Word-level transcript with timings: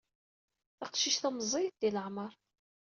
Taqcict-a 0.79 1.29
meẓẓiyet 1.35 1.75
di 1.81 1.89
leɛmeṛ. 1.95 2.31